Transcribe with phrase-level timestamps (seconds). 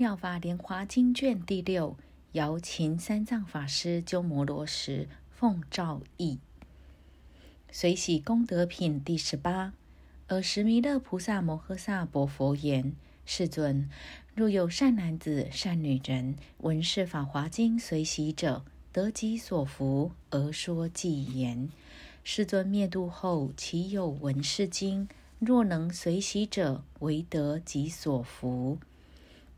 [0.00, 1.94] 妙法莲华经卷第六，
[2.32, 6.38] 姚琴三藏法师鸠摩罗什奉诏译。
[7.70, 9.74] 随喜功德品第十八。
[10.28, 12.94] 尔时弥勒菩萨摩诃萨薄佛言：
[13.26, 13.90] 世尊，
[14.34, 18.64] 若有善男子、善女人闻是法华经随喜者，
[18.94, 21.68] 得己所福，而说偈言：
[22.24, 25.06] 世尊灭度后，其有闻是经？
[25.38, 28.78] 若能随喜者，唯得己所福。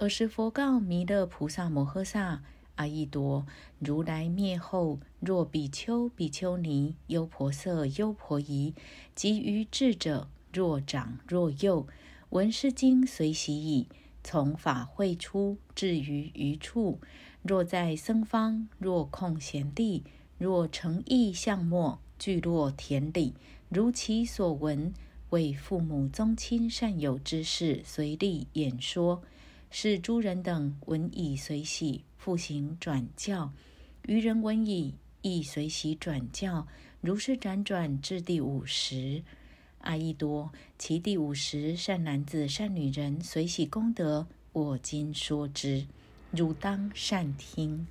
[0.00, 2.42] 尔时佛告弥勒菩萨摩诃萨
[2.76, 3.44] ：“阿逸多，
[3.78, 8.72] 如来灭后，若比丘、比丘尼、优婆塞、优婆夷，
[9.14, 11.86] 及于智者，若长若幼，
[12.30, 13.88] 闻是经随喜矣。
[14.24, 16.98] 从法会出，至于余处，
[17.42, 20.04] 若在僧方，若空闲地，
[20.38, 23.34] 若诚意相默，聚落田里，
[23.68, 24.94] 如其所闻，
[25.28, 29.22] 为父母宗亲善友之事，随力演说。”
[29.70, 33.52] 是诸人等闻已随喜，复行转教；
[34.02, 36.66] 愚人闻已，亦随喜转教。
[37.00, 39.22] 如是辗转至第五十。
[39.78, 45.86] 阿逸多，其第五十善男子、善女人随喜功德，我今说之，
[46.32, 47.86] 汝当善听。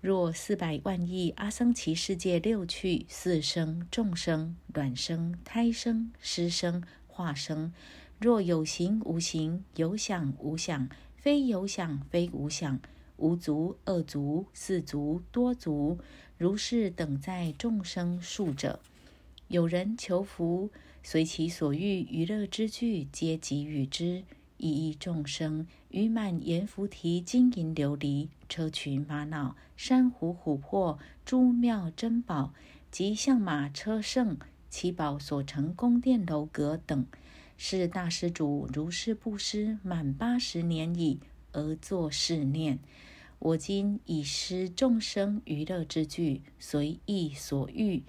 [0.00, 7.72] 若四百万亿阿僧祇世界六趣四生众生卵生胎生湿生化生。
[8.22, 12.78] 若有形无形，有想无想，非有想非无想，
[13.16, 15.98] 无足二足四足多足，
[16.38, 18.78] 如是等在众生数者，
[19.48, 20.70] 有人求福，
[21.02, 24.22] 随其所欲娱乐之具，皆给予之。
[24.56, 32.54] 一一众生，于满阎浮提金银琉璃车群玛瑙珊瑚琥珀诸妙珍宝
[32.88, 34.38] 及象马车乘
[34.70, 37.04] 其宝所成宫殿楼阁等。
[37.64, 41.20] 是大施主如是布施满八十年矣，
[41.52, 42.80] 而作是念：
[43.38, 48.02] 我今以施众生娱乐之具，随意所欲。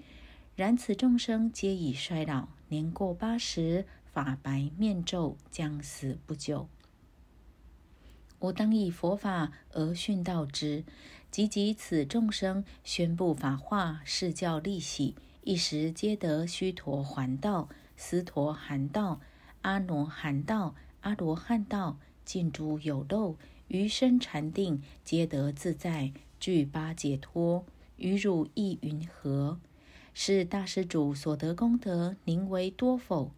[0.56, 6.68] 然此众生皆已衰老，年过八十，发白面皱，将死不久。
[8.40, 10.82] 我当以佛法而训导之，
[11.30, 15.14] 及及此众生，宣布法化，是教利喜，
[15.44, 19.20] 一时皆得须陀还道、斯陀含道。
[19.64, 23.36] 阿罗汉道、阿罗汉道尽诸有漏，
[23.68, 27.64] 余生禅定，皆得自在，具八解脱。
[27.96, 29.58] 与汝亦云何？
[30.12, 33.30] 是大施主所得功德，宁为多否？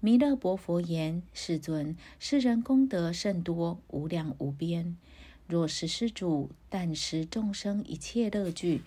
[0.00, 4.98] 弥勒薄佛言：世尊，世人功德甚多，无量无边。
[5.46, 8.82] 若是施主但施众生一切乐具，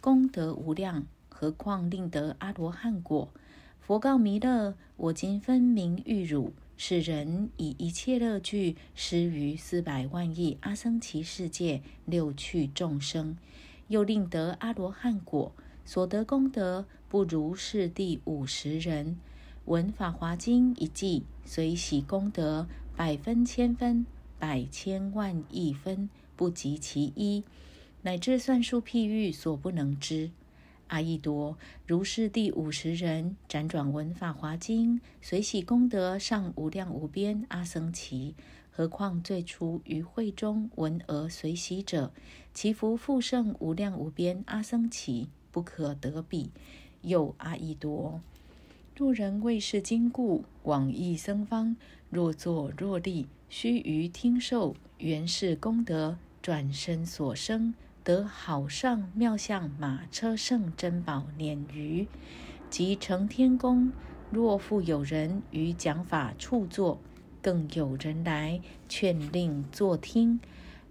[0.00, 3.28] 功德无量，何况令得阿罗汉果？
[3.88, 13.38] 佛告弥勒：“我今分明欲汝，是人以一切乐具施于四百万亿阿僧祇世界六趣众生，
[13.86, 15.50] 又令得阿罗汉果，
[15.86, 19.16] 所得功德不如是第五十人。
[19.64, 24.04] 闻法华经一记，随喜功德百分千分，
[24.38, 27.42] 百千万亿分，不及其一，
[28.02, 30.30] 乃至算数譬喻所不能知。”
[30.88, 31.56] 阿逸多，
[31.86, 37.46] 如是第五十人，辗转闻法华经，随喜功德上无量无边。
[37.48, 38.34] 阿僧祇，
[38.70, 42.12] 何况最初于会中闻而随喜者，
[42.52, 44.42] 其福复胜无量无边。
[44.46, 46.50] 阿僧祇，不可得比。
[47.02, 48.20] 又阿逸多，
[48.96, 51.76] 若人为是经故，往诣僧方，
[52.10, 57.74] 若坐若立，须臾听受，原是功德转身所生。
[58.08, 62.08] 得好上妙相马车胜珍宝辇鱼，
[62.70, 63.92] 及成天宫。
[64.30, 66.98] 若复有人于讲法处坐，
[67.42, 70.40] 更有人来劝令坐听。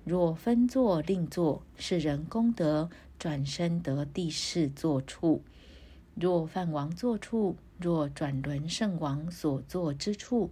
[0.03, 5.41] 若分坐令坐，是人功德转身得地势坐处。
[6.13, 10.51] 若梵王坐处，若转轮圣王所坐之处。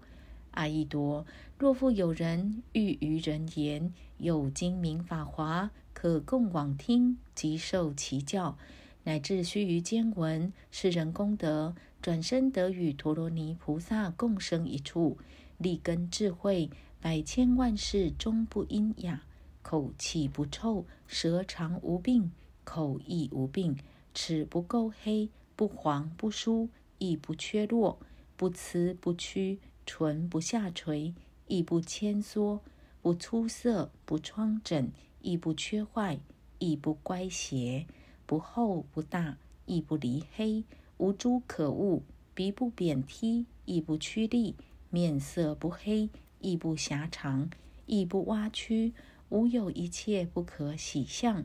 [0.55, 1.25] 阿逸多，
[1.57, 5.71] 若复有人欲于人言，有精明法华。
[5.93, 8.57] 可共往听即受其教，
[9.05, 15.17] 乃至须臾间闻是人功德，转身得与陀罗尼菩萨共生一处，
[15.57, 16.69] 立根智慧，
[16.99, 19.23] 百千万世终不阴哑，
[19.61, 22.31] 口气不臭，舌长无病，
[22.65, 23.77] 口亦无病，
[24.13, 26.67] 齿不垢黑，不黄不疏，
[26.97, 27.97] 亦不缺落，
[28.35, 31.13] 不呲不屈，唇不下垂，
[31.47, 32.61] 亦不牵缩，
[33.01, 34.91] 不粗涩，不疮疹。
[35.21, 36.19] 亦不缺坏，
[36.59, 37.87] 亦不乖斜，
[38.27, 40.63] 不厚不大，亦不离黑，
[40.97, 42.03] 无诸可恶。
[42.35, 44.53] 鼻不扁梯，亦不趋利，
[44.91, 46.09] 面色不黑，
[46.41, 47.49] 亦不狭长，
[47.87, 48.93] 亦不挖曲，
[49.29, 51.43] 无有一切不可喜相。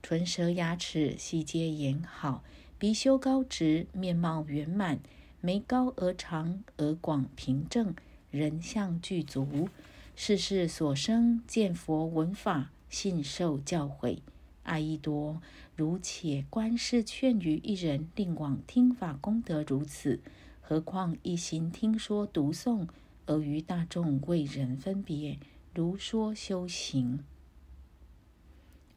[0.00, 2.42] 唇舌牙齿细皆严好，
[2.78, 5.00] 鼻修高直，面貌圆满，
[5.44, 7.96] 眉高额长，额广平正，
[8.30, 9.68] 人相具足。
[10.14, 14.20] 世事所生，见佛闻法，信受教诲。
[14.62, 15.42] 阿逸多，
[15.74, 20.20] 如且观世劝于一人，令往听法功德如此，
[20.60, 22.86] 何况一心听说读诵，
[23.26, 25.40] 而于大众为人分别，
[25.74, 27.24] 如说修行。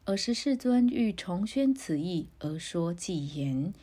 [0.04, 3.74] 尔时世尊欲重宣此意，而说偈言：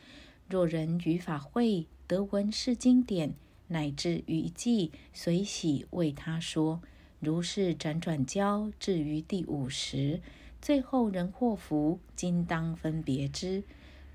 [0.48, 3.34] 若人于法会得闻是经典，
[3.68, 6.80] 乃至于记，随喜为他说。
[7.20, 10.20] 如是辗转交，至于第五时，
[10.60, 13.62] 最后人祸福，今当分别之。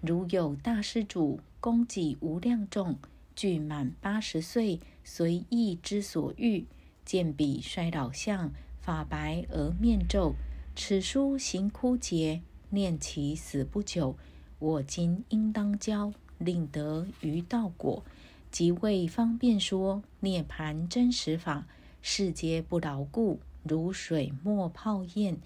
[0.01, 2.97] 如有大施主，供给无量众，
[3.35, 6.65] 具满八十岁，随意之所欲，
[7.03, 10.35] 见彼衰老相，发白而面皱。
[10.75, 14.15] 此书行枯竭，念其死不久。
[14.59, 18.03] 我今应当教，令得于道果，
[18.49, 21.67] 即为方便说涅盘真实法。
[22.01, 25.37] 世皆不牢固，如水墨泡焰。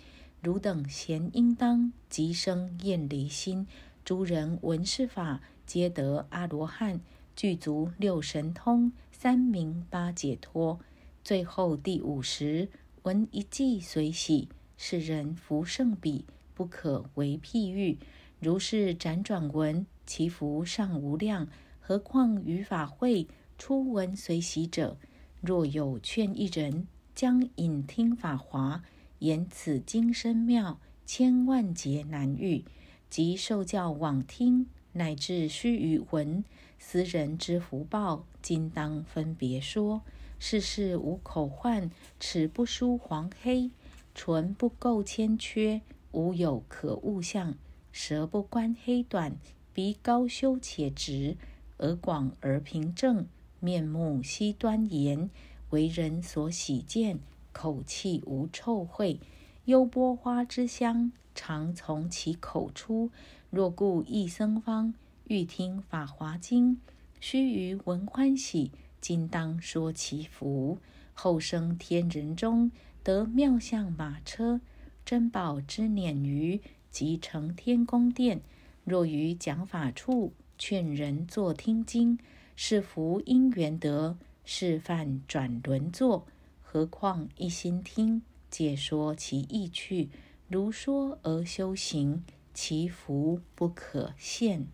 [0.41, 3.65] 汝等贤应当即生厌离心。
[4.05, 6.99] 诸人闻是法，皆得阿罗汉，
[7.35, 10.79] 具足六神通，三明八解脱。
[11.23, 12.69] 最后第五时，
[13.03, 14.49] 闻一偈随喜。
[14.75, 17.97] 是人福胜彼，不可为譬喻。
[18.41, 21.47] 如是辗转闻，其福尚无量。
[21.79, 23.27] 何况于法会
[23.57, 24.97] 初闻随喜者？
[25.41, 28.83] 若有劝一人将引听法华，
[29.19, 32.63] 言此经深妙，千万劫难遇。
[33.09, 36.43] 即受教往听，乃至须臾闻，
[36.79, 40.01] 斯人之福报，今当分别说。
[40.39, 43.69] 世事无口患，齿不输黄黑。
[44.15, 47.53] 唇不垢千缺，无有可恶相；
[47.91, 49.35] 舌不关黑短，
[49.73, 51.35] 鼻高修且直，
[51.79, 53.25] 耳广而平正，
[53.59, 55.29] 面目悉端严，
[55.71, 57.19] 为人所喜见，
[57.51, 59.17] 口气无臭秽，
[59.65, 63.09] 幽波花之香常从其口出。
[63.49, 64.93] 若故一僧方
[65.25, 66.79] 欲听法华经，
[67.19, 68.71] 须臾闻欢喜，
[69.01, 70.77] 今当说其福。
[71.13, 72.71] 后生天人中。
[73.03, 74.61] 得妙相马车，
[75.03, 78.39] 珍宝之辇鱼，即成天宫殿。
[78.83, 82.19] 若于讲法处劝人坐听经，
[82.55, 86.27] 是福因缘得，示范转轮座。
[86.61, 90.09] 何况一心听，解说其意趣，
[90.47, 94.67] 如说而修行，其福不可限。